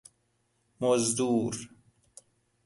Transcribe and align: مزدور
مزدور 0.81 1.69